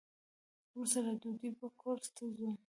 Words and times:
وروسته 0.71 0.99
له 1.05 1.11
ډوډۍ 1.21 1.49
به 1.59 1.67
کورس 1.81 2.07
ته 2.15 2.23
ځو. 2.35 2.49